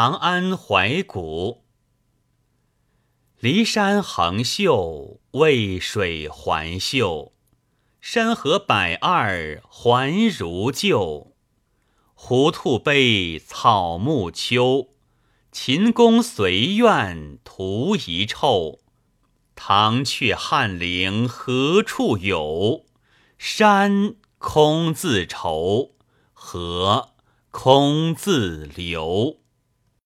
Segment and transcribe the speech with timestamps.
[0.00, 1.62] 长安怀古。
[3.38, 7.34] 骊山横秀，渭水环秀，
[8.00, 11.34] 山河百二，环如旧。
[12.14, 14.88] 胡兔悲，草木秋。
[15.52, 18.80] 秦宫随苑，徒遗臭。
[19.54, 22.86] 唐阙汉陵，何处有？
[23.36, 25.90] 山空自愁，
[26.32, 27.10] 河
[27.50, 29.36] 空自流。